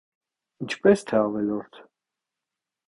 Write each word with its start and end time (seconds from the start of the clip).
-Ինչպե՞ս 0.65 1.03
թե 1.11 1.21
ավելորդ: 1.21 1.81